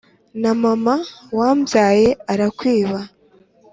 na 0.41 0.51
mama 0.63 0.95
wambyaye 1.37 2.07
arakwiba 2.31 2.99